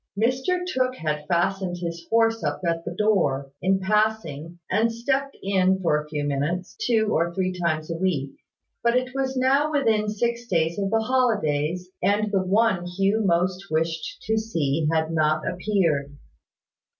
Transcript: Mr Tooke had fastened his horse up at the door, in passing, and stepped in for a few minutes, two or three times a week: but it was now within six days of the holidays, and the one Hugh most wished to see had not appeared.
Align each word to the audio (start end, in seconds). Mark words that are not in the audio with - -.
Mr 0.19 0.57
Tooke 0.67 0.95
had 0.95 1.27
fastened 1.27 1.77
his 1.77 2.07
horse 2.09 2.43
up 2.43 2.61
at 2.65 2.83
the 2.83 2.95
door, 2.95 3.51
in 3.61 3.79
passing, 3.79 4.57
and 4.67 4.91
stepped 4.91 5.37
in 5.43 5.79
for 5.79 6.01
a 6.01 6.07
few 6.09 6.23
minutes, 6.23 6.75
two 6.83 7.09
or 7.15 7.31
three 7.35 7.53
times 7.53 7.91
a 7.91 7.97
week: 7.97 8.31
but 8.83 8.97
it 8.97 9.11
was 9.13 9.37
now 9.37 9.71
within 9.71 10.09
six 10.09 10.47
days 10.47 10.79
of 10.79 10.89
the 10.89 11.01
holidays, 11.01 11.91
and 12.01 12.31
the 12.31 12.41
one 12.43 12.87
Hugh 12.87 13.21
most 13.23 13.65
wished 13.69 14.23
to 14.23 14.39
see 14.39 14.87
had 14.91 15.11
not 15.11 15.43
appeared. 15.47 16.17